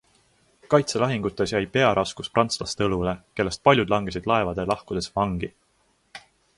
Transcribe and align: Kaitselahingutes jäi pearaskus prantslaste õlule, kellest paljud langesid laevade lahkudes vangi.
Kaitselahingutes 0.73 1.53
jäi 1.57 1.61
pearaskus 1.75 2.31
prantslaste 2.37 2.87
õlule, 2.89 3.15
kellest 3.41 3.65
paljud 3.69 3.95
langesid 3.97 4.33
laevade 4.35 4.69
lahkudes 4.75 5.15
vangi. 5.21 5.55